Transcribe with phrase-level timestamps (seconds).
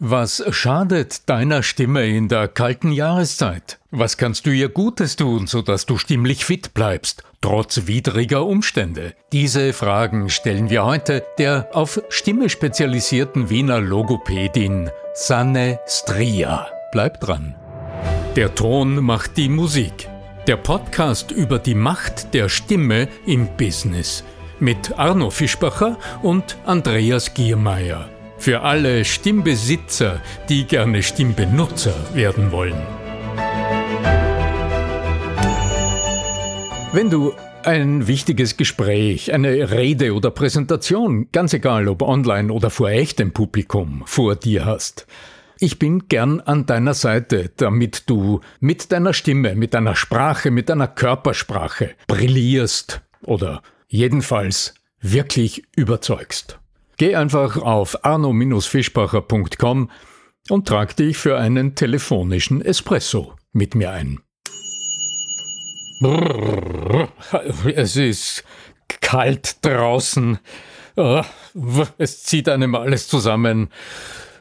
[0.00, 3.80] Was schadet deiner Stimme in der kalten Jahreszeit?
[3.90, 9.14] Was kannst du ihr Gutes tun, sodass du stimmlich fit bleibst, trotz widriger Umstände?
[9.32, 16.68] Diese Fragen stellen wir heute der auf Stimme spezialisierten Wiener Logopädin Sanne Stria.
[16.92, 17.56] Bleib dran.
[18.36, 20.08] Der Ton macht die Musik.
[20.46, 24.22] Der Podcast über die Macht der Stimme im Business.
[24.60, 28.08] Mit Arno Fischbacher und Andreas Giermeier.
[28.38, 32.80] Für alle Stimmbesitzer, die gerne Stimmbenutzer werden wollen.
[36.92, 37.34] Wenn du
[37.64, 44.04] ein wichtiges Gespräch, eine Rede oder Präsentation, ganz egal ob online oder vor echtem Publikum,
[44.06, 45.06] vor dir hast,
[45.58, 50.68] ich bin gern an deiner Seite, damit du mit deiner Stimme, mit deiner Sprache, mit
[50.68, 56.60] deiner Körpersprache brillierst oder jedenfalls wirklich überzeugst.
[56.98, 59.90] Geh einfach auf arno-fischbacher.com
[60.50, 64.18] und trag dich für einen telefonischen Espresso mit mir ein.
[67.74, 68.44] Es ist
[69.00, 70.40] kalt draußen.
[70.96, 71.24] Ah,
[71.98, 73.68] es zieht einem alles zusammen.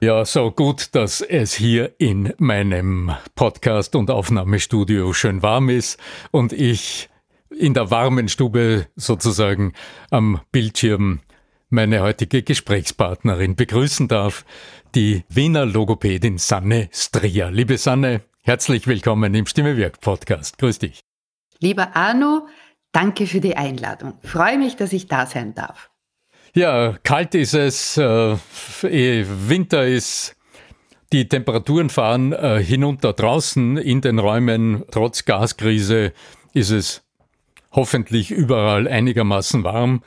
[0.02, 6.00] Ja, so gut, dass es hier in meinem Podcast- und Aufnahmestudio schön warm ist
[6.31, 7.09] und ich
[7.50, 9.73] in der warmen Stube sozusagen
[10.09, 11.22] am Bildschirm
[11.69, 14.45] meine heutige Gesprächspartnerin begrüßen darf,
[14.95, 17.49] die Wiener Logopädin Sanne Stria.
[17.49, 20.57] Liebe Sanne, herzlich willkommen im Stimmewirk Podcast.
[20.57, 21.01] Grüß dich.
[21.59, 22.47] Lieber Arno,
[22.91, 24.13] danke für die Einladung.
[24.23, 25.89] Freue mich, dass ich da sein darf.
[26.53, 28.38] Ja, kalt ist es, äh,
[28.83, 30.35] eh, Winter ist,
[31.11, 34.83] die Temperaturen fahren äh, hinunter draußen in den Räumen.
[34.91, 36.13] Trotz Gaskrise
[36.53, 37.03] ist es
[37.71, 40.01] hoffentlich überall einigermaßen warm.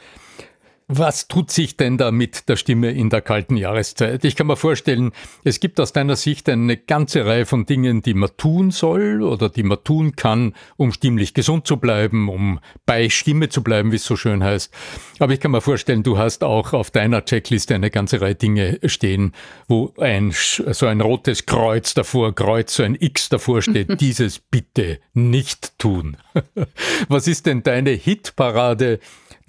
[0.93, 4.25] Was tut sich denn da mit der Stimme in der kalten Jahreszeit?
[4.25, 5.13] Ich kann mir vorstellen,
[5.45, 9.49] es gibt aus deiner Sicht eine ganze Reihe von Dingen, die man tun soll oder
[9.49, 13.97] die man tun kann, um stimmlich gesund zu bleiben, um bei Stimme zu bleiben, wie
[13.97, 14.75] es so schön heißt.
[15.21, 18.81] Aber ich kann mir vorstellen, du hast auch auf deiner Checkliste eine ganze Reihe Dinge
[18.87, 19.33] stehen,
[19.69, 24.99] wo ein, so ein rotes Kreuz davor, Kreuz, so ein X davor steht, dieses bitte
[25.15, 26.17] nicht tun.
[27.09, 28.99] Was ist denn deine Hitparade?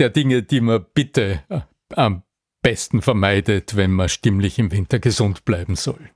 [0.01, 1.61] Der Dinge, die man bitte äh,
[1.95, 2.23] am
[2.63, 6.09] besten vermeidet, wenn man stimmlich im Winter gesund bleiben soll.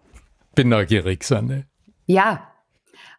[0.56, 1.68] Bin neugierig, Sanne.
[2.07, 2.51] Ja,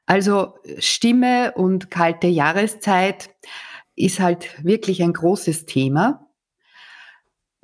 [0.06, 3.30] also Stimme und kalte Jahreszeit
[3.94, 6.26] ist halt wirklich ein großes Thema.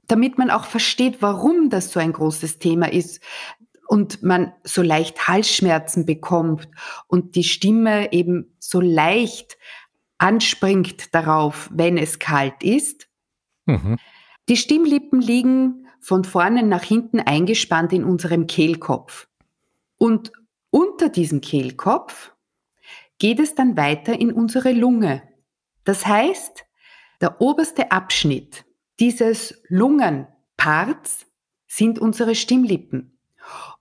[0.06, 3.20] Damit man auch versteht, warum das so ein großes Thema ist
[3.88, 6.69] und man so leicht Halsschmerzen bekommt
[7.08, 9.58] und die Stimme eben so leicht
[10.22, 13.08] anspringt darauf, wenn es kalt ist.
[13.66, 13.98] Mhm.
[14.48, 19.26] Die Stimmlippen liegen von vorne nach hinten eingespannt in unserem Kehlkopf.
[19.98, 20.32] Und
[20.70, 22.32] unter diesem Kehlkopf
[23.18, 25.22] geht es dann weiter in unsere Lunge.
[25.82, 26.64] Das heißt,
[27.20, 28.64] der oberste Abschnitt
[29.00, 31.26] dieses Lungenparts
[31.66, 33.18] sind unsere Stimmlippen.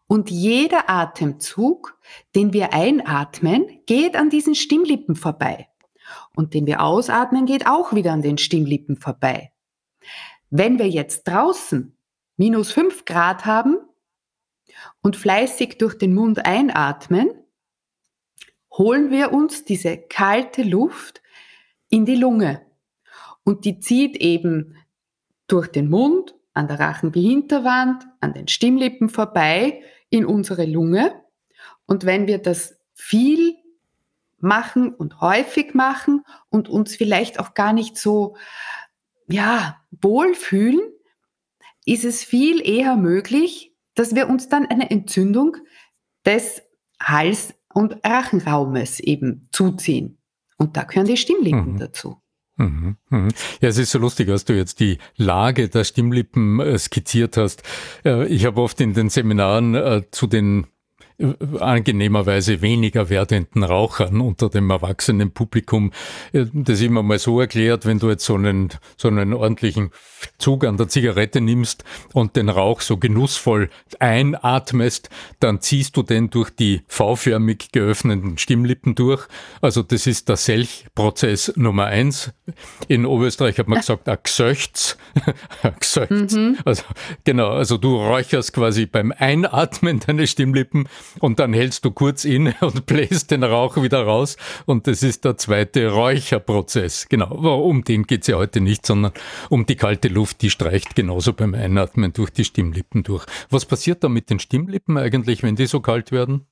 [0.07, 1.99] Und jeder Atemzug,
[2.35, 5.67] den wir einatmen, geht an diesen Stimmlippen vorbei
[6.35, 9.51] und den wir ausatmen, geht auch wieder an den Stimmlippen vorbei.
[10.49, 11.95] Wenn wir jetzt draußen
[12.37, 13.77] minus fünf Grad haben
[15.01, 17.29] und fleißig durch den Mund einatmen,
[18.73, 21.21] holen wir uns diese kalte Luft
[21.89, 22.65] in die Lunge.
[23.43, 24.75] Und die zieht eben
[25.47, 31.13] durch den Mund, an der Rachenbehinterwand, an den Stimmlippen vorbei in unsere Lunge.
[31.85, 33.55] Und wenn wir das viel
[34.43, 38.35] machen und häufig machen und uns vielleicht auch gar nicht so,
[39.27, 40.81] ja, wohlfühlen,
[41.85, 45.57] ist es viel eher möglich, dass wir uns dann eine Entzündung
[46.25, 46.61] des
[47.01, 50.17] Hals- und Rachenraumes eben zuziehen.
[50.57, 51.79] Und da gehören die Stimmlippen mhm.
[51.79, 52.21] dazu.
[52.57, 53.29] Mhm, mhm.
[53.61, 57.63] Ja, es ist so lustig, als du jetzt die Lage der Stimmlippen äh, skizziert hast.
[58.05, 60.67] Äh, ich habe oft in den Seminaren äh, zu den
[61.59, 65.91] angenehmerweise weniger werdenden Rauchern unter dem erwachsenen Publikum
[66.31, 69.91] das immer mal so erklärt, wenn du jetzt so einen, so einen ordentlichen
[70.37, 71.83] Zug an der Zigarette nimmst
[72.13, 73.69] und den Rauch so genussvoll
[73.99, 75.09] einatmest,
[75.39, 79.27] dann ziehst du den durch die V-förmig geöffneten Stimmlippen durch.
[79.61, 82.31] Also das ist der Selchprozess Nummer eins.
[82.87, 84.97] In Oberösterreich hat man gesagt, a Gsöchts.
[86.09, 86.57] Mhm.
[86.65, 86.83] Also
[87.23, 90.87] genau, also du räucherst quasi beim Einatmen deine Stimmlippen
[91.19, 95.25] und dann hältst du kurz inne und bläst den Rauch wieder raus und das ist
[95.25, 97.07] der zweite Räucherprozess.
[97.09, 99.11] Genau, aber um den geht's ja heute nicht, sondern
[99.49, 103.25] um die kalte Luft, die streicht genauso beim Einatmen durch die Stimmlippen durch.
[103.49, 106.45] Was passiert da mit den Stimmlippen eigentlich, wenn die so kalt werden?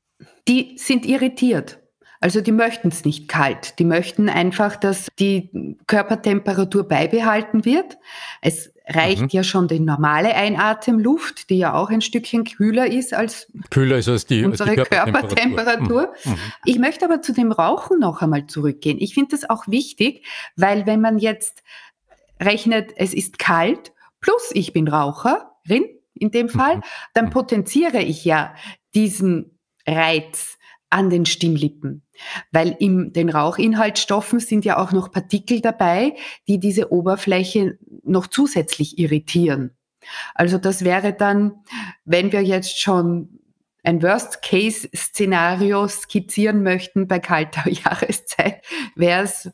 [0.48, 1.80] Die sind irritiert.
[2.22, 3.80] Also die möchten es nicht kalt.
[3.80, 7.98] Die möchten einfach, dass die Körpertemperatur beibehalten wird.
[8.42, 9.30] Es reicht mhm.
[9.32, 14.10] ja schon die normale Einatemluft, die ja auch ein Stückchen kühler ist als, kühler ist
[14.10, 15.38] als die, unsere als die Körpertemperatur.
[15.38, 16.14] Körpertemperatur.
[16.26, 16.32] Mhm.
[16.32, 16.38] mhm.
[16.66, 18.98] Ich möchte aber zu dem Rauchen noch einmal zurückgehen.
[19.00, 20.26] Ich finde das auch wichtig,
[20.56, 21.64] weil wenn man jetzt
[22.42, 26.84] rechnet, es ist kalt, plus ich bin Raucherin in dem Fall, mhm.
[27.14, 27.32] dann mhm.
[27.32, 28.56] potenziere ich ja
[28.96, 30.58] diesen Reiz
[30.90, 32.04] an den Stimmlippen.
[32.52, 36.16] Weil in den Rauchinhaltsstoffen sind ja auch noch Partikel dabei,
[36.48, 37.78] die diese Oberfläche
[38.10, 39.72] noch zusätzlich irritieren.
[40.34, 41.54] Also das wäre dann,
[42.06, 43.40] wenn wir jetzt schon
[43.84, 48.64] ein Worst-Case-Szenario skizzieren möchten bei kalter Jahreszeit,
[48.96, 49.50] wäre es,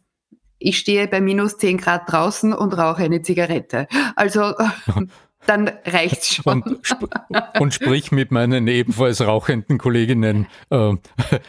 [0.57, 3.87] ich stehe bei minus 10 Grad draußen und rauche eine Zigarette.
[4.15, 4.53] Also
[5.45, 6.61] dann reicht's schon.
[6.61, 7.07] Und, sp
[7.59, 10.47] und sprich mit meinen ebenfalls rauchenden Kolleginnen.
[10.69, 10.93] Äh,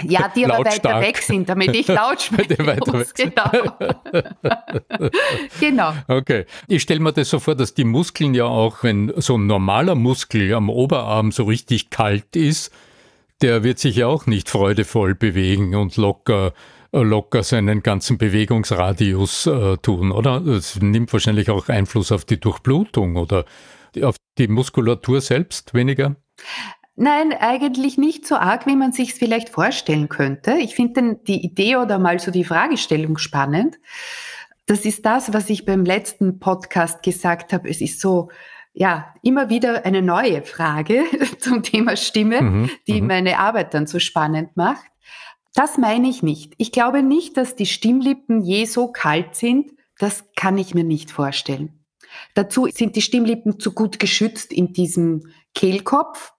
[0.03, 3.15] ja, die aber weiter weg sind, damit ich laut sprechen muss.
[3.15, 3.51] Genau.
[5.61, 5.93] genau.
[6.09, 6.47] Okay.
[6.69, 9.95] Ich stelle mir das so vor, dass die Muskeln ja auch, wenn so ein normaler
[9.95, 12.73] Muskel am Oberarm so richtig kalt ist,
[13.43, 16.53] der wird sich ja auch nicht freudevoll bewegen und locker
[16.93, 20.45] äh, locker seinen ganzen Bewegungsradius äh, tun, oder?
[20.47, 23.45] Es nimmt wahrscheinlich auch Einfluss auf die Durchblutung oder
[24.03, 26.17] auf die Muskulatur selbst weniger?
[26.97, 30.57] Nein, eigentlich nicht so arg, wie man sich es vielleicht vorstellen könnte.
[30.59, 33.79] Ich finde die Idee oder mal so die Fragestellung spannend.
[34.65, 37.69] Das ist das, was ich beim letzten Podcast gesagt habe.
[37.69, 38.31] Es ist so,
[38.73, 41.05] ja, immer wieder eine neue Frage
[41.39, 43.09] zum Thema Stimme, mhm, die mhm.
[43.09, 44.87] meine Arbeit dann so spannend macht.
[45.55, 46.55] Das meine ich nicht.
[46.57, 49.71] Ich glaube nicht, dass die Stimmlippen je so kalt sind.
[49.99, 51.76] Das kann ich mir nicht vorstellen.
[52.35, 56.33] Dazu sind die Stimmlippen zu gut geschützt in diesem Kehlkopf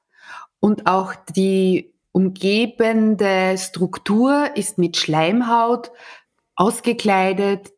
[0.60, 5.92] und auch die umgebende Struktur ist mit Schleimhaut
[6.56, 7.72] ausgekleidet,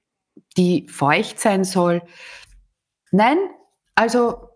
[0.57, 2.01] die feucht sein soll.
[3.11, 3.37] Nein,
[3.95, 4.49] also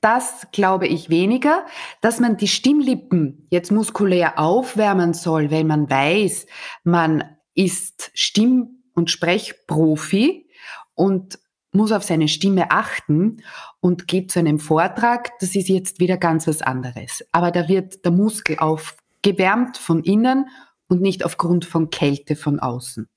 [0.00, 1.66] das glaube ich weniger,
[2.00, 6.46] dass man die Stimmlippen jetzt muskulär aufwärmen soll, wenn man weiß,
[6.84, 10.48] man ist Stimm- und Sprechprofi
[10.94, 11.38] und
[11.72, 13.42] muss auf seine Stimme achten
[13.80, 17.24] und geht zu einem Vortrag, das ist jetzt wieder ganz was anderes.
[17.32, 20.46] Aber da wird der Muskel aufgewärmt von innen
[20.88, 23.08] und nicht aufgrund von Kälte von außen.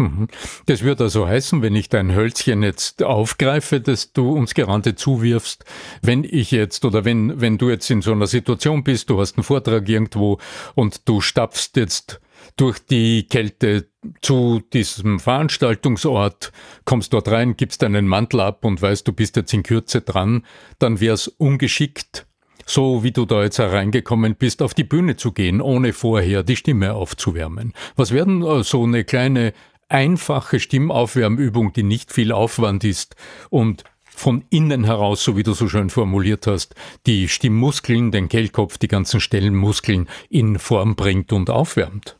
[0.00, 0.28] Mhm.
[0.64, 5.64] Das würde also heißen, wenn ich dein Hölzchen jetzt aufgreife, das du uns gerade zuwirfst,
[6.00, 9.36] wenn ich jetzt oder wenn, wenn du jetzt in so einer Situation bist, du hast
[9.36, 10.38] einen Vortrag irgendwo
[10.74, 12.20] und du stapfst jetzt
[12.56, 13.88] durch die Kälte
[14.22, 16.52] zu diesem Veranstaltungsort,
[16.84, 20.44] kommst dort rein, gibst deinen Mantel ab und weißt, du bist jetzt in Kürze dran,
[20.78, 22.26] dann wäre es ungeschickt,
[22.66, 26.56] so wie du da jetzt hereingekommen bist, auf die Bühne zu gehen, ohne vorher die
[26.56, 27.74] Stimme aufzuwärmen.
[27.96, 29.52] Was werden äh, so eine kleine
[29.88, 33.16] einfache Stimmaufwärmübung, die nicht viel Aufwand ist
[33.50, 36.74] und von innen heraus, so wie du so schön formuliert hast,
[37.06, 42.19] die Stimmmuskeln, den Kehlkopf, die ganzen Stellenmuskeln in Form bringt und aufwärmt.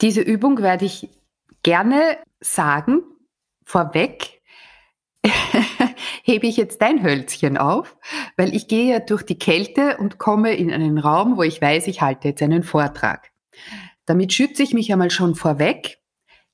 [0.00, 1.08] Diese Übung werde ich
[1.62, 3.02] gerne sagen,
[3.64, 4.42] vorweg.
[6.24, 7.96] hebe ich jetzt dein Hölzchen auf,
[8.36, 11.86] weil ich gehe ja durch die Kälte und komme in einen Raum, wo ich weiß,
[11.86, 13.30] ich halte jetzt einen Vortrag.
[14.06, 15.98] Damit schütze ich mich einmal schon vorweg,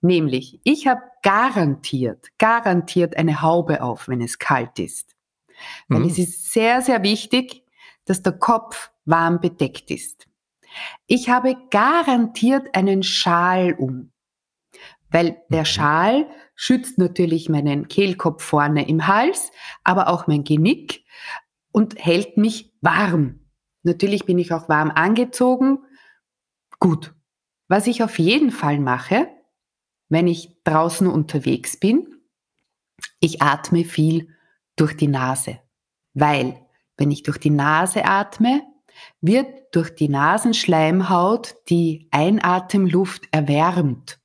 [0.00, 5.14] nämlich ich habe garantiert, garantiert eine Haube auf, wenn es kalt ist.
[5.88, 6.08] Weil mhm.
[6.08, 7.64] es ist sehr, sehr wichtig,
[8.06, 10.26] dass der Kopf warm bedeckt ist.
[11.06, 14.12] Ich habe garantiert einen Schal um,
[15.10, 15.66] weil der mhm.
[15.66, 19.50] Schal schützt natürlich meinen Kehlkopf vorne im Hals,
[19.84, 21.04] aber auch mein Genick
[21.72, 23.40] und hält mich warm.
[23.82, 25.78] Natürlich bin ich auch warm angezogen.
[26.78, 27.14] Gut.
[27.68, 29.28] Was ich auf jeden Fall mache,
[30.08, 32.16] wenn ich draußen unterwegs bin,
[33.20, 34.34] ich atme viel
[34.76, 35.60] durch die Nase,
[36.14, 36.60] weil
[36.96, 38.62] wenn ich durch die Nase atme,
[39.20, 44.20] wird durch die Nasenschleimhaut die Einatemluft erwärmt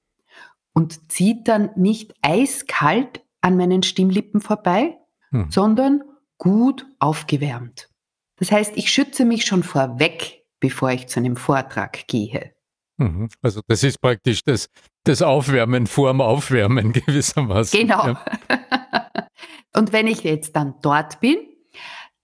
[0.73, 4.97] und zieht dann nicht eiskalt an meinen Stimmlippen vorbei,
[5.29, 5.49] hm.
[5.49, 6.03] sondern
[6.37, 7.89] gut aufgewärmt.
[8.37, 12.53] Das heißt, ich schütze mich schon vorweg, bevor ich zu einem Vortrag gehe.
[12.97, 13.29] Mhm.
[13.41, 14.69] Also das ist praktisch das,
[15.03, 17.79] das Aufwärmen vorm Aufwärmen gewissermaßen.
[17.79, 18.07] Genau.
[18.07, 18.25] Ja.
[19.75, 21.37] Und wenn ich jetzt dann dort bin,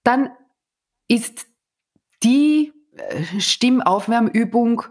[0.04, 0.30] dann
[1.08, 1.48] ist
[2.24, 4.84] die äh, Stimmaufwärmübung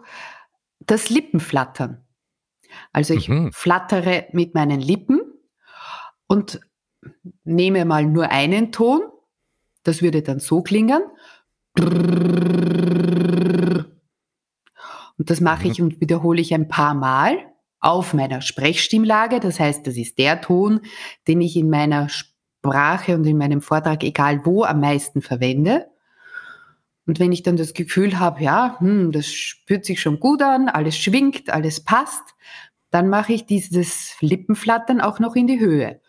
[0.81, 2.05] das Lippenflattern.
[2.93, 3.53] Also ich mhm.
[3.53, 5.21] flattere mit meinen Lippen
[6.27, 6.61] und
[7.45, 9.03] nehme mal nur einen Ton.
[9.83, 11.03] Das würde dann so klingen.
[15.19, 15.87] Und das mache ich mhm.
[15.87, 17.39] und wiederhole ich ein paar Mal
[17.81, 19.41] auf meiner Sprechstimmlage.
[19.41, 20.81] Das heißt, das ist der Ton,
[21.27, 25.91] den ich in meiner Sprache und in meinem Vortrag, egal wo, am meisten verwende.
[27.11, 30.69] Und wenn ich dann das Gefühl habe, ja, hm, das spürt sich schon gut an,
[30.69, 32.23] alles schwingt, alles passt,
[32.91, 36.01] dann mache ich dieses Lippenflattern auch noch in die Höhe.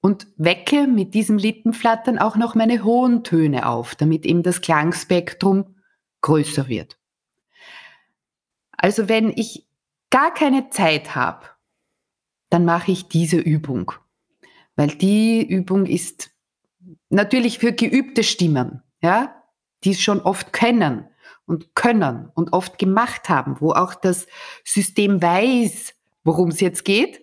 [0.00, 5.74] Und wecke mit diesem Lippenflattern auch noch meine hohen Töne auf, damit eben das Klangspektrum
[6.20, 7.00] größer wird.
[8.70, 9.66] Also wenn ich
[10.10, 11.46] gar keine Zeit habe,
[12.48, 13.90] dann mache ich diese Übung,
[14.76, 16.30] weil die Übung ist
[17.08, 19.42] natürlich für geübte Stimmen, ja,
[19.84, 21.08] die es schon oft kennen
[21.46, 24.26] und können und oft gemacht haben, wo auch das
[24.64, 27.22] System weiß, worum es jetzt geht.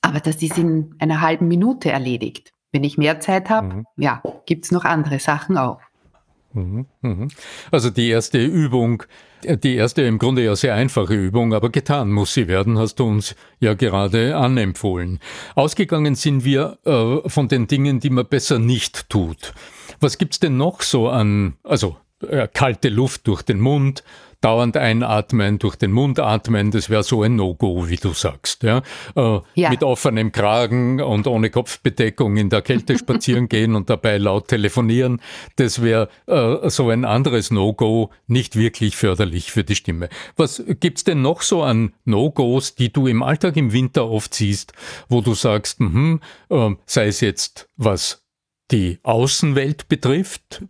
[0.00, 2.52] Aber das ist in einer halben Minute erledigt.
[2.72, 3.86] Wenn ich mehr Zeit habe, mhm.
[3.96, 5.80] ja, gibt es noch andere Sachen auch.
[6.54, 7.28] Mhm, mhm.
[7.72, 9.02] Also die erste Übung,
[9.42, 13.04] die erste im Grunde ja sehr einfache Übung, aber getan muss sie werden, hast du
[13.04, 15.18] uns ja gerade anempfohlen.
[15.56, 19.52] Ausgegangen sind wir äh, von den Dingen, die man besser nicht tut.
[20.00, 21.96] Was gibt's denn noch so an, also
[22.28, 24.04] äh, kalte Luft durch den Mund,
[24.44, 28.62] dauernd einatmen, durch den Mund atmen, das wäre so ein No-Go, wie du sagst.
[28.62, 28.82] Ja?
[29.16, 29.70] Äh, ja.
[29.70, 35.20] Mit offenem Kragen und ohne Kopfbedeckung in der Kälte spazieren gehen und dabei laut telefonieren,
[35.56, 40.10] das wäre äh, so ein anderes No-Go, nicht wirklich förderlich für die Stimme.
[40.36, 44.74] Was gibt's denn noch so an No-Gos, die du im Alltag im Winter oft siehst,
[45.08, 46.18] wo du sagst, mh,
[46.50, 48.24] äh, sei es jetzt was
[48.70, 50.64] die Außenwelt betrifft,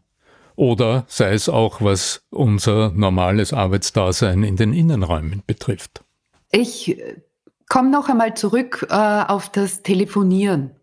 [0.57, 6.05] oder sei es auch, was unser normales Arbeitsdasein in den Innenräumen betrifft.
[6.51, 7.23] Ich äh,
[7.69, 10.77] komme noch einmal zurück äh, auf das Telefonieren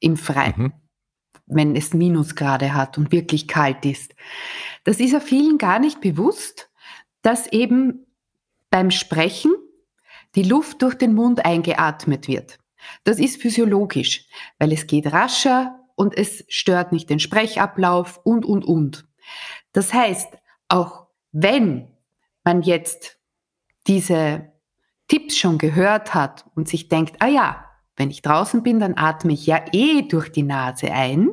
[0.00, 0.72] im Freien, mhm.
[1.46, 4.14] wenn es Minusgrade hat und wirklich kalt ist.
[4.84, 6.70] Das ist ja vielen gar nicht bewusst,
[7.22, 8.06] dass eben
[8.70, 9.52] beim Sprechen
[10.34, 12.58] die Luft durch den Mund eingeatmet wird.
[13.04, 14.26] Das ist physiologisch,
[14.58, 19.08] weil es geht rascher, und es stört nicht den Sprechablauf und, und, und.
[19.72, 20.28] Das heißt,
[20.68, 21.88] auch wenn
[22.44, 23.18] man jetzt
[23.88, 24.52] diese
[25.08, 27.64] Tipps schon gehört hat und sich denkt, ah ja,
[27.96, 31.30] wenn ich draußen bin, dann atme ich ja eh durch die Nase ein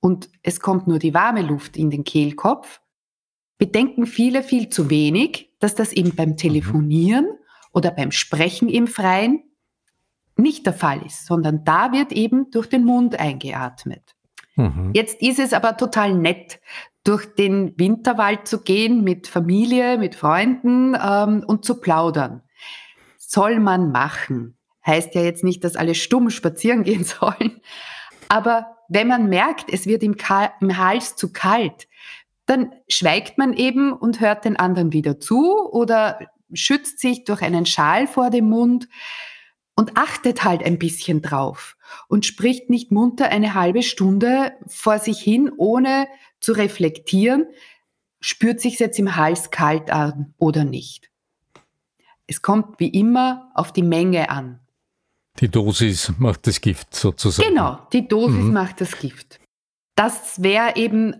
[0.00, 2.80] und es kommt nur die warme Luft in den Kehlkopf,
[3.56, 6.36] bedenken viele viel zu wenig, dass das eben beim mhm.
[6.36, 7.26] Telefonieren
[7.72, 9.42] oder beim Sprechen im Freien
[10.36, 14.14] nicht der Fall ist, sondern da wird eben durch den Mund eingeatmet.
[14.56, 14.90] Mhm.
[14.94, 16.60] Jetzt ist es aber total nett,
[17.04, 22.42] durch den Winterwald zu gehen mit Familie, mit Freunden ähm, und zu plaudern.
[23.18, 24.56] Soll man machen.
[24.86, 27.60] Heißt ja jetzt nicht, dass alle stumm spazieren gehen sollen.
[28.28, 30.16] Aber wenn man merkt, es wird im,
[30.60, 31.88] im Hals zu kalt,
[32.46, 36.18] dann schweigt man eben und hört den anderen wieder zu oder
[36.52, 38.88] schützt sich durch einen Schal vor dem Mund
[39.76, 41.76] und achtet halt ein bisschen drauf
[42.08, 46.06] und spricht nicht munter eine halbe Stunde vor sich hin, ohne
[46.40, 47.46] zu reflektieren,
[48.20, 51.10] spürt sich jetzt im Hals kalt an oder nicht.
[52.26, 54.60] Es kommt wie immer auf die Menge an.
[55.40, 57.48] Die Dosis macht das Gift sozusagen.
[57.48, 58.52] Genau, die Dosis mhm.
[58.52, 59.40] macht das Gift.
[59.96, 61.14] Das wäre eben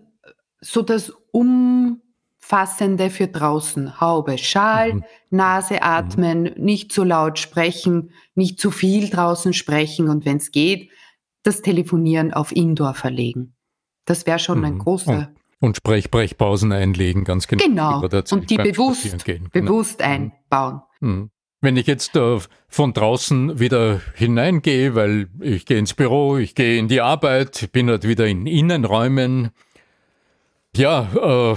[0.60, 2.00] so das Um
[2.46, 4.02] Fassende für draußen.
[4.02, 5.04] Haube, Schal, mhm.
[5.30, 6.62] Nase atmen, mhm.
[6.62, 10.90] nicht zu laut sprechen, nicht zu viel draußen sprechen und wenn es geht,
[11.42, 13.54] das Telefonieren auf Indoor verlegen.
[14.04, 14.64] Das wäre schon mhm.
[14.66, 15.32] ein großer.
[15.60, 18.02] Und, und Sprechbrechpausen einlegen, ganz genau.
[18.02, 18.22] Genau.
[18.30, 19.48] Und die bewusst, genau.
[19.50, 20.10] bewusst genau.
[20.50, 20.82] einbauen.
[21.00, 21.30] Mhm.
[21.62, 26.78] Wenn ich jetzt äh, von draußen wieder hineingehe, weil ich gehe ins Büro, ich gehe
[26.78, 29.48] in die Arbeit, bin halt wieder in Innenräumen,
[30.76, 31.56] ja, äh,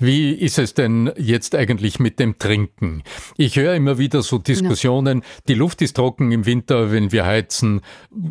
[0.00, 3.02] wie ist es denn jetzt eigentlich mit dem Trinken?
[3.36, 5.26] Ich höre immer wieder so Diskussionen, ja.
[5.48, 7.80] die Luft ist trocken im Winter, wenn wir heizen,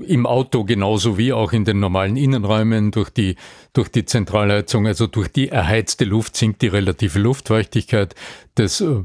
[0.06, 3.36] im Auto genauso wie auch in den normalen Innenräumen durch die,
[3.74, 8.16] durch die Zentralheizung, also durch die erheizte Luft sinkt die relative Luftfeuchtigkeit.
[8.56, 9.04] Das äh,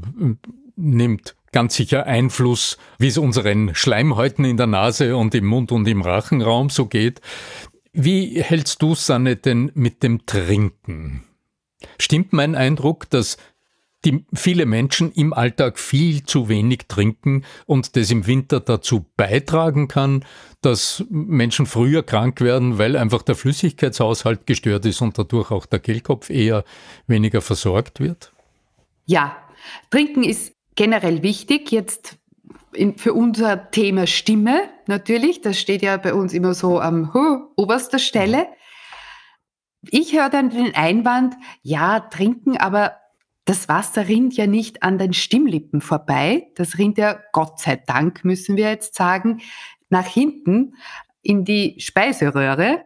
[0.75, 5.87] nimmt ganz sicher Einfluss, wie es unseren Schleimhäuten in der Nase und im Mund und
[5.87, 7.21] im Rachenraum so geht.
[7.91, 11.23] Wie hältst du, Sanne, denn mit dem Trinken?
[11.99, 13.37] Stimmt mein Eindruck, dass
[14.05, 19.89] die viele Menschen im Alltag viel zu wenig trinken und das im Winter dazu beitragen
[19.89, 20.23] kann,
[20.61, 25.79] dass Menschen früher krank werden, weil einfach der Flüssigkeitshaushalt gestört ist und dadurch auch der
[25.79, 26.63] Kehlkopf eher
[27.07, 28.31] weniger versorgt wird?
[29.05, 29.35] Ja,
[29.89, 31.71] Trinken ist generell wichtig.
[31.71, 32.17] Jetzt
[32.73, 37.41] in, für unser Thema Stimme natürlich, das steht ja bei uns immer so am huh,
[37.57, 38.47] oberster Stelle.
[39.81, 42.97] Ich höre dann den Einwand, ja, trinken, aber
[43.45, 46.51] das Wasser rinnt ja nicht an den Stimmlippen vorbei.
[46.55, 49.41] Das rinnt ja, Gott sei Dank, müssen wir jetzt sagen,
[49.89, 50.75] nach hinten
[51.21, 52.85] in die Speiseröhre.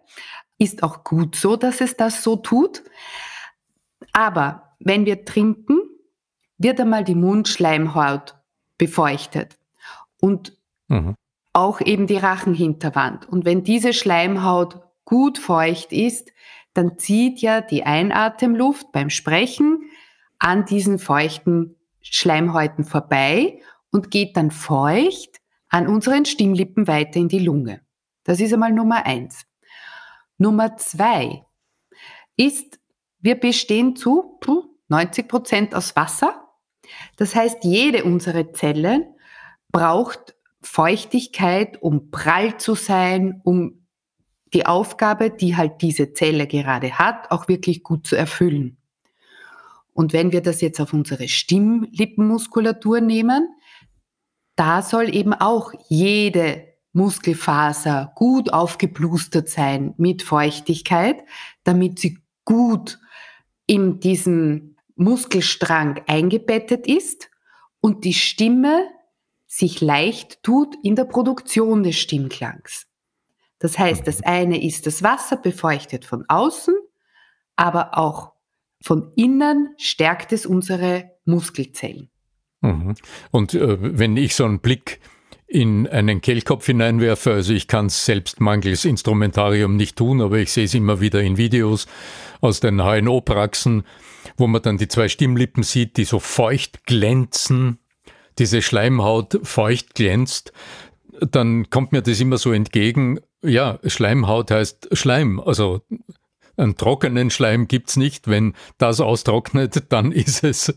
[0.57, 2.83] Ist auch gut so, dass es das so tut.
[4.13, 5.79] Aber wenn wir trinken,
[6.57, 8.35] wird einmal die Mundschleimhaut
[8.77, 9.57] befeuchtet
[10.21, 10.57] und
[10.87, 11.15] mhm.
[11.51, 13.27] auch eben die Rachenhinterwand.
[13.27, 16.31] Und wenn diese Schleimhaut gut feucht ist,
[16.73, 19.89] dann zieht ja die Einatemluft beim Sprechen
[20.39, 23.61] an diesen feuchten Schleimhäuten vorbei
[23.91, 25.39] und geht dann feucht
[25.69, 27.81] an unseren Stimmlippen weiter in die Lunge.
[28.23, 29.45] Das ist einmal Nummer eins.
[30.37, 31.45] Nummer zwei
[32.35, 32.79] ist,
[33.19, 34.39] wir bestehen zu
[34.89, 36.49] 90 Prozent aus Wasser.
[37.17, 39.15] Das heißt, jede unserer Zellen
[39.71, 43.82] braucht Feuchtigkeit, um prall zu sein, um
[44.53, 48.77] die Aufgabe, die halt diese Zelle gerade hat, auch wirklich gut zu erfüllen.
[49.93, 53.47] Und wenn wir das jetzt auf unsere Stimmlippenmuskulatur nehmen,
[54.55, 61.23] da soll eben auch jede Muskelfaser gut aufgeblustert sein mit Feuchtigkeit,
[61.63, 62.99] damit sie gut
[63.65, 67.29] in diesen Muskelstrang eingebettet ist
[67.79, 68.87] und die Stimme
[69.47, 72.87] sich leicht tut in der Produktion des Stimmklangs.
[73.63, 76.75] Das heißt, das eine ist das Wasser befeuchtet von außen,
[77.55, 78.33] aber auch
[78.81, 82.09] von innen stärkt es unsere Muskelzellen.
[82.59, 82.95] Mhm.
[83.31, 84.99] Und äh, wenn ich so einen Blick
[85.47, 90.51] in einen Kehlkopf hineinwerfe, also ich kann es selbst mangels Instrumentarium nicht tun, aber ich
[90.51, 91.87] sehe es immer wieder in Videos
[92.41, 93.83] aus den HNO-Praxen,
[94.35, 97.79] wo man dann die zwei Stimmlippen sieht, die so feucht glänzen,
[98.39, 100.51] diese Schleimhaut feucht glänzt,
[101.21, 105.81] dann kommt mir das immer so entgegen, ja, Schleimhaut heißt Schleim, also
[106.55, 108.27] einen trockenen Schleim gibt's nicht.
[108.27, 110.73] Wenn das austrocknet, dann ist es,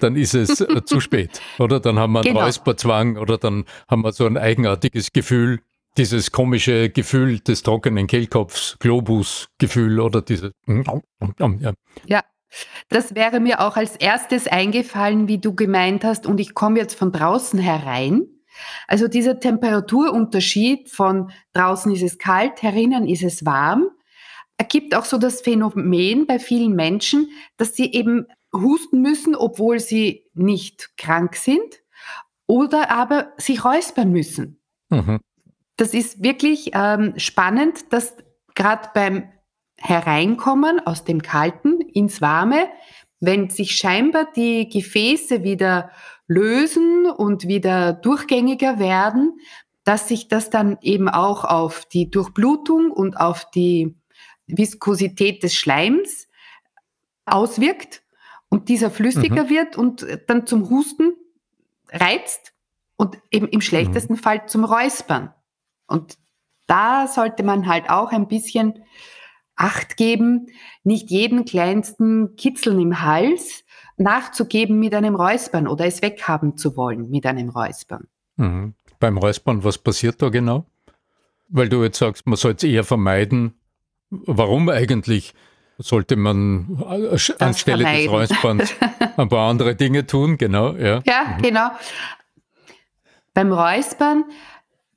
[0.00, 1.40] dann ist es äh, zu spät.
[1.58, 2.44] Oder dann haben wir einen genau.
[2.44, 5.60] Räusperzwang oder dann haben wir so ein eigenartiges Gefühl,
[5.96, 10.52] dieses komische Gefühl des trockenen Kehlkopfs, Globus-Gefühl oder diese.
[10.66, 11.72] Ja.
[12.06, 12.22] ja.
[12.88, 16.94] Das wäre mir auch als erstes eingefallen, wie du gemeint hast, und ich komme jetzt
[16.94, 18.26] von draußen herein.
[18.86, 23.88] Also dieser Temperaturunterschied von draußen ist es kalt, herinnen ist es warm,
[24.58, 30.24] ergibt auch so das Phänomen bei vielen Menschen, dass sie eben husten müssen, obwohl sie
[30.34, 31.82] nicht krank sind
[32.46, 34.60] oder aber sich räuspern müssen.
[34.90, 35.20] Mhm.
[35.76, 38.14] Das ist wirklich ähm, spannend, dass
[38.54, 39.28] gerade beim
[39.78, 42.68] Hereinkommen aus dem Kalten ins Warme,
[43.20, 45.90] wenn sich scheinbar die Gefäße wieder
[46.32, 49.38] lösen und wieder durchgängiger werden,
[49.84, 53.94] dass sich das dann eben auch auf die Durchblutung und auf die
[54.46, 56.28] Viskosität des Schleims
[57.26, 58.02] auswirkt
[58.48, 59.50] und dieser flüssiger mhm.
[59.50, 61.12] wird und dann zum Husten
[61.90, 62.52] reizt
[62.96, 64.18] und eben im schlechtesten mhm.
[64.18, 65.32] Fall zum Räuspern.
[65.86, 66.18] Und
[66.66, 68.84] da sollte man halt auch ein bisschen
[69.54, 70.46] Acht geben,
[70.82, 73.61] nicht jeden kleinsten Kitzeln im Hals
[73.96, 78.08] nachzugeben mit einem Räuspern oder es weghaben zu wollen mit einem Räuspern.
[78.36, 78.74] Mhm.
[78.98, 80.66] Beim Räuspern, was passiert da genau?
[81.48, 83.54] Weil du jetzt sagst, man soll es eher vermeiden,
[84.12, 85.34] Warum eigentlich?
[85.78, 88.04] Sollte man äh, das anstelle vermeiden.
[88.04, 88.74] des Räusperns
[89.16, 91.00] ein paar andere Dinge tun, genau, ja.
[91.06, 91.42] Ja, mhm.
[91.42, 91.70] genau.
[93.32, 94.24] Beim Räuspern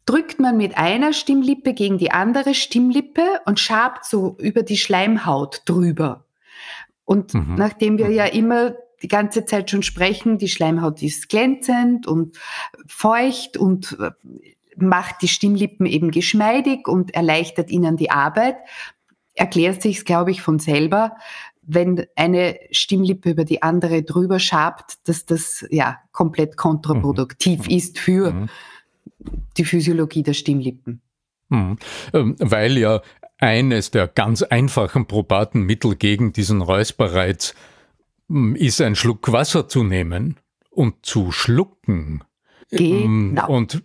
[0.06, 5.62] drückt man mit einer Stimmlippe gegen die andere Stimmlippe und schabt so über die Schleimhaut
[5.66, 6.26] drüber.
[7.06, 7.56] Und mhm.
[7.56, 12.40] nachdem wir ja immer die ganze Zeit schon sprechen, die Schleimhaut ist glänzend und
[12.88, 14.10] feucht und äh,
[14.78, 18.58] macht die Stimmlippen eben geschmeidig und erleichtert ihnen die Arbeit,
[19.36, 21.18] erklärt sich glaube ich, von selber,
[21.62, 27.76] wenn eine Stimmlippe über die andere drüber schabt, dass das ja komplett kontraproduktiv mhm.
[27.76, 28.50] ist für mhm.
[29.56, 31.04] die Physiologie der Stimmlippen.
[31.50, 31.78] Mhm.
[32.12, 33.04] Ähm, weil ja
[33.38, 37.54] eines der ganz einfachen probaten Mittel gegen diesen Räusperreiz
[38.56, 40.38] ist, ein Schluck Wasser zu nehmen
[40.70, 42.24] und zu schlucken.
[42.72, 43.48] Genau.
[43.48, 43.84] Und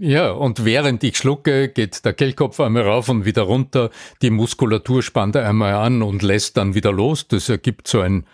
[0.00, 3.90] ja, und während ich schlucke, geht der Kehlkopf einmal rauf und wieder runter.
[4.22, 7.28] Die Muskulatur spannt einmal an und lässt dann wieder los.
[7.28, 8.26] Das ergibt so ein,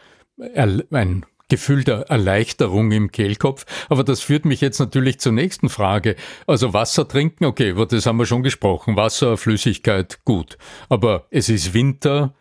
[0.54, 3.66] ein Gefühl der Erleichterung im Kehlkopf.
[3.88, 6.16] Aber das führt mich jetzt natürlich zur nächsten Frage.
[6.46, 8.96] Also Wasser trinken, okay, das haben wir schon gesprochen.
[8.96, 10.56] Wasser, Flüssigkeit, gut.
[10.88, 12.32] Aber es ist Winter.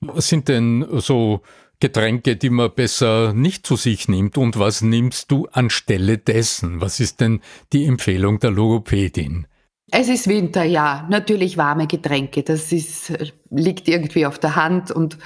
[0.00, 1.42] Was sind denn so
[1.82, 4.38] Getränke, die man besser nicht zu sich nimmt?
[4.38, 6.80] Und was nimmst du anstelle dessen?
[6.80, 7.40] Was ist denn
[7.72, 9.48] die Empfehlung der Logopädin?
[9.90, 11.08] Es ist Winter, ja.
[11.10, 12.44] Natürlich warme Getränke.
[12.44, 13.12] Das ist,
[13.50, 15.18] liegt irgendwie auf der Hand und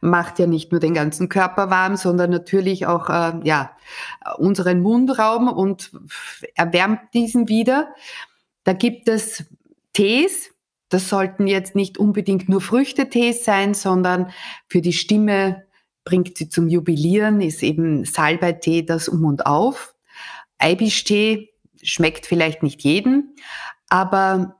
[0.00, 3.72] macht ja nicht nur den ganzen Körper warm, sondern natürlich auch, äh, ja,
[4.38, 5.90] unseren Mundraum und
[6.54, 7.92] erwärmt diesen wieder.
[8.62, 9.44] Da gibt es
[9.94, 10.52] Tees.
[10.90, 14.30] Das sollten jetzt nicht unbedingt nur Früchtetees sein, sondern
[14.68, 15.63] für die Stimme
[16.04, 19.94] bringt sie zum Jubilieren, ist eben Salbeitee das Um und Auf.
[20.58, 21.50] Eibisch-Tee
[21.82, 23.34] schmeckt vielleicht nicht jedem,
[23.88, 24.56] aber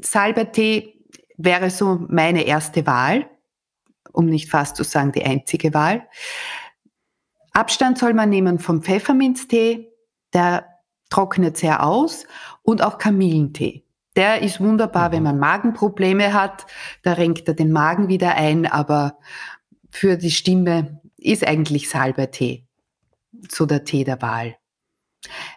[0.00, 1.04] Salbeitee
[1.36, 3.28] wäre so meine erste Wahl,
[4.12, 6.06] um nicht fast zu sagen die einzige Wahl.
[7.52, 9.92] Abstand soll man nehmen vom Pfefferminztee,
[10.32, 10.66] der
[11.08, 12.26] trocknet sehr aus,
[12.62, 13.84] und auch Kamillentee.
[14.16, 15.12] Der ist wunderbar, mhm.
[15.12, 16.66] wenn man Magenprobleme hat,
[17.02, 19.18] da renkt er den Magen wieder ein, aber
[19.90, 22.64] für die Stimme ist eigentlich Salbeitee
[23.48, 24.56] so der Tee der Wahl.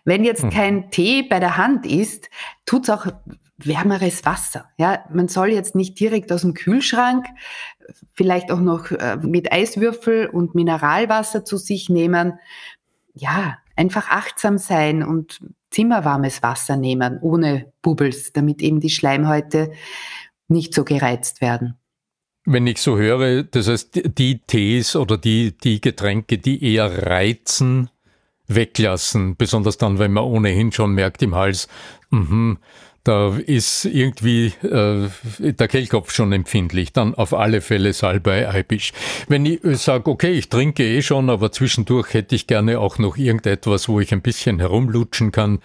[0.04, 0.50] Wenn jetzt hm.
[0.50, 2.30] kein Tee bei der Hand ist,
[2.66, 3.08] tut's auch
[3.58, 4.70] wärmeres Wasser.
[4.78, 7.26] Ja, man soll jetzt nicht direkt aus dem Kühlschrank,
[8.12, 12.40] vielleicht auch noch äh, mit Eiswürfel und Mineralwasser zu sich nehmen.
[13.14, 15.40] Ja, einfach achtsam sein und
[15.72, 19.72] zimmerwarmes Wasser nehmen, ohne Bubbles, damit eben die Schleimhäute
[20.48, 21.78] nicht so gereizt werden.
[22.46, 27.90] Wenn ich so höre, das heißt, die Tees oder die, die Getränke, die eher reizen,
[28.48, 31.70] weglassen, besonders dann, wenn man ohnehin schon merkt im Hals,
[32.10, 32.58] mh,
[33.04, 36.94] da ist irgendwie äh, der Kehlkopf schon empfindlich.
[36.94, 38.94] Dann auf alle Fälle Salbei Eibisch.
[39.28, 43.00] Wenn ich äh, sage, okay, ich trinke eh schon, aber zwischendurch hätte ich gerne auch
[43.00, 45.60] noch irgendetwas, wo ich ein bisschen herumlutschen kann,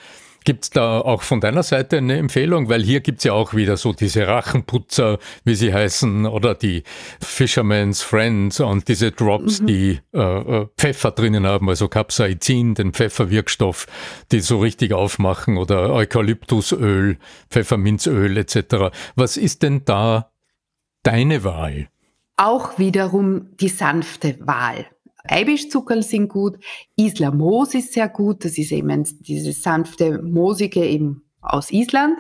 [0.49, 2.71] Gibt es da auch von deiner Seite eine Empfehlung?
[2.71, 6.85] Weil hier gibt es ja auch wieder so diese Rachenputzer, wie sie heißen, oder die
[7.21, 9.67] Fisherman's Friends und diese Drops, mhm.
[9.67, 13.89] die äh, äh, Pfeffer drinnen haben, also Capsaicin, den Pfefferwirkstoff,
[14.33, 17.19] die so richtig aufmachen, oder Eukalyptusöl,
[17.51, 18.97] Pfefferminzöl etc.
[19.17, 20.31] Was ist denn da
[21.03, 21.91] deine Wahl?
[22.39, 24.87] Auch wiederum die sanfte Wahl.
[25.29, 26.59] Eibischzuckerl sind gut,
[26.97, 32.19] Isla Moos ist sehr gut, das ist eben diese sanfte, moosige eben aus Island.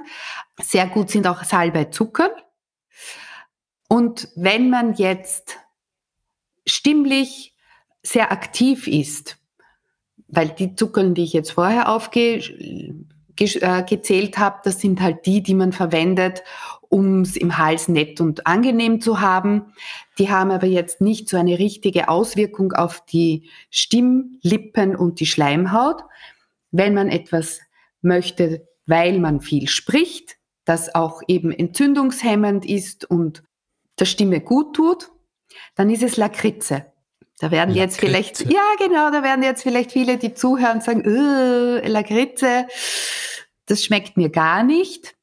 [0.61, 2.31] Sehr gut sind auch Salbeizuckerl.
[3.88, 5.59] Und wenn man jetzt
[6.66, 7.55] stimmlich
[8.03, 9.38] sehr aktiv ist,
[10.29, 12.53] weil die Zuckerl, die ich jetzt vorher aufgezählt
[13.38, 16.42] äh, habe, das sind halt die, die man verwendet,
[16.88, 19.72] um es im Hals nett und angenehm zu haben.
[20.18, 26.03] Die haben aber jetzt nicht so eine richtige Auswirkung auf die Stimmlippen und die Schleimhaut.
[26.70, 27.61] Wenn man etwas
[28.03, 33.42] möchte, weil man viel spricht, das auch eben entzündungshemmend ist und
[33.98, 35.11] der Stimme gut tut,
[35.74, 36.87] dann ist es Lakritze.
[37.38, 37.81] Da werden Lakritze.
[37.81, 42.66] jetzt vielleicht, ja genau, da werden jetzt vielleicht viele, die zuhören, sagen, äh, Lakritze,
[43.66, 45.18] das schmeckt mir gar nicht.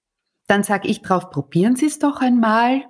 [0.48, 2.84] Dann sage ich drauf, probieren Sie es doch einmal.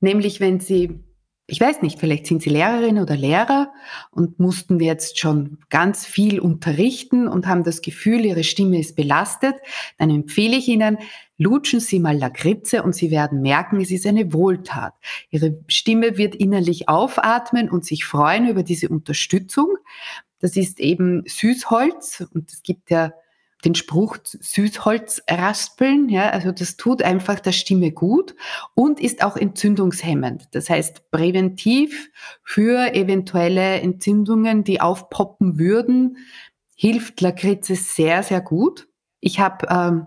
[0.00, 1.00] Nämlich, wenn Sie,
[1.46, 3.72] ich weiß nicht, vielleicht sind Sie Lehrerin oder Lehrer
[4.10, 9.54] und mussten jetzt schon ganz viel unterrichten und haben das Gefühl, Ihre Stimme ist belastet,
[9.98, 10.98] dann empfehle ich Ihnen,
[11.38, 14.94] lutschen Sie mal Lakritze und Sie werden merken, es ist eine Wohltat.
[15.30, 19.76] Ihre Stimme wird innerlich aufatmen und sich freuen über diese Unterstützung.
[20.40, 23.12] Das ist eben Süßholz und es gibt ja
[23.64, 28.34] den Spruch Süßholz raspeln, ja, also das tut einfach der Stimme gut
[28.74, 30.48] und ist auch entzündungshemmend.
[30.52, 32.10] Das heißt, präventiv
[32.42, 36.16] für eventuelle Entzündungen, die aufpoppen würden,
[36.74, 38.88] hilft Lakritze sehr, sehr gut.
[39.20, 40.06] Ich habe ähm,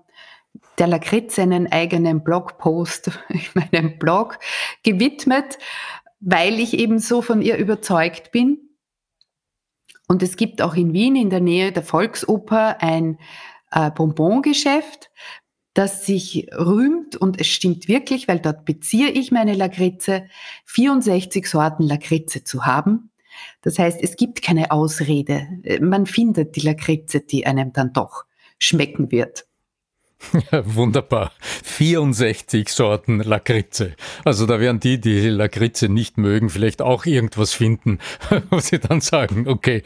[0.80, 4.40] der Lakritze einen eigenen Blogpost in meinem Blog
[4.84, 5.60] gewidmet,
[6.20, 8.73] weil ich eben so von ihr überzeugt bin
[10.08, 13.18] und es gibt auch in Wien in der Nähe der Volksoper ein
[13.72, 15.10] äh, Bonbongeschäft,
[15.74, 20.26] das sich rühmt und es stimmt wirklich, weil dort beziehe ich meine Lakritze,
[20.66, 23.12] 64 Sorten Lakritze zu haben.
[23.62, 25.48] Das heißt, es gibt keine Ausrede.
[25.82, 28.26] Man findet die Lakritze, die einem dann doch
[28.60, 29.48] schmecken wird.
[30.66, 31.32] Wunderbar.
[31.64, 33.94] 64 Sorten Lakritze.
[34.24, 38.00] Also da werden die, die Lakritze nicht mögen, vielleicht auch irgendwas finden,
[38.50, 39.84] wo sie dann sagen, okay,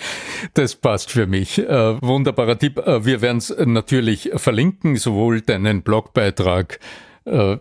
[0.54, 1.60] das passt für mich.
[1.60, 2.78] Äh, wunderbarer Tipp.
[2.80, 6.80] Äh, wir werden es natürlich verlinken, sowohl deinen Blogbeitrag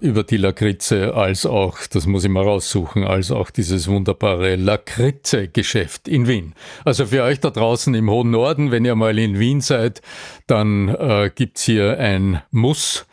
[0.00, 6.07] über die Lakritze als auch, das muss ich mal raussuchen, als auch dieses wunderbare Lakritze-Geschäft
[6.07, 6.55] in Wien.
[6.85, 10.02] Also für euch da draußen im hohen Norden, wenn ihr mal in Wien seid,
[10.46, 13.07] dann äh, gibt's hier ein Muss,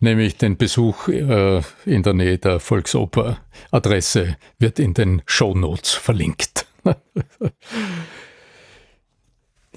[0.00, 3.38] nämlich den Besuch äh, in der Nähe der Volksoper.
[3.70, 6.66] Adresse wird in den Show Notes verlinkt.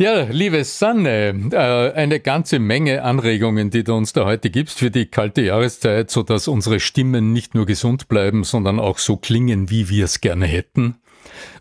[0.03, 4.91] Ja, liebe Sanne, äh, eine ganze Menge Anregungen, die du uns da heute gibst für
[4.91, 9.69] die kalte Jahreszeit, so dass unsere Stimmen nicht nur gesund bleiben, sondern auch so klingen,
[9.69, 10.97] wie wir es gerne hätten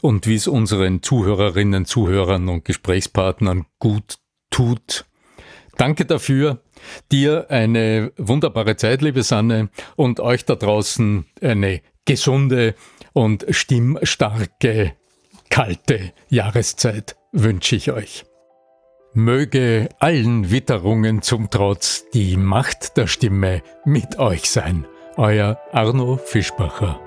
[0.01, 4.17] und wie es unseren Zuhörerinnen, Zuhörern und Gesprächspartnern gut
[4.51, 5.05] tut.
[5.77, 6.63] Danke dafür.
[7.13, 12.75] Dir eine wunderbare Zeit, liebe Sanne, und euch da draußen eine gesunde
[13.13, 14.97] und stimmstarke,
[15.49, 18.25] kalte Jahreszeit wünsche ich euch.
[19.15, 24.87] Möge allen Witterungen zum Trotz die Macht der Stimme mit euch sein.
[25.19, 26.99] Euer Arno Fischbacher.